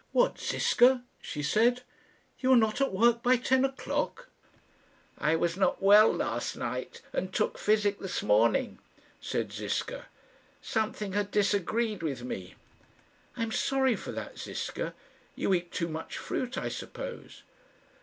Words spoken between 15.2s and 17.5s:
You eat too much fruit, I suppose."